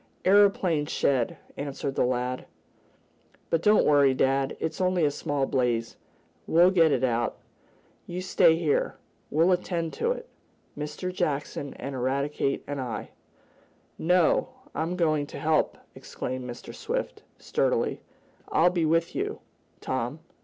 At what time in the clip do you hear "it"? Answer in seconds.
6.91-7.03, 10.11-10.27